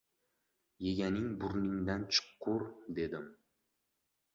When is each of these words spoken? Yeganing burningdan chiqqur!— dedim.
Yeganing 0.85 1.29
burningdan 1.43 2.09
chiqqur!— 2.19 2.69
dedim. 3.01 3.33